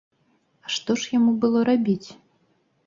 А 0.67 0.73
што 0.75 0.95
ж 1.03 1.13
яму 1.17 1.35
было 1.45 1.59
рабіць? 1.71 2.09